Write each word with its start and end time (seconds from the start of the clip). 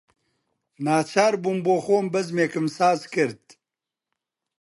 ناچار 0.85 1.33
بووم 1.43 1.57
بۆخۆم 1.65 2.05
بەزمێکم 2.13 2.65
ساز 2.77 2.99
دەکرد 3.03 3.43